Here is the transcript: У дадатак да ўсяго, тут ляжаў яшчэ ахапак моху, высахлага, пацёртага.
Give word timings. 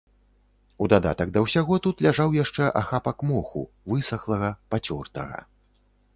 У 0.85 0.85
дадатак 0.93 1.33
да 1.35 1.43
ўсяго, 1.45 1.77
тут 1.87 2.01
ляжаў 2.05 2.33
яшчэ 2.37 2.71
ахапак 2.81 3.17
моху, 3.33 3.63
высахлага, 3.95 4.53
пацёртага. 4.75 5.37